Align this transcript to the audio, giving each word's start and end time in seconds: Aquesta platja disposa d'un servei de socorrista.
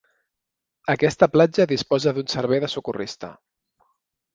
Aquesta 0.93 1.29
platja 1.35 1.69
disposa 1.75 2.17
d'un 2.19 2.35
servei 2.39 2.67
de 2.67 2.75
socorrista. 2.79 3.35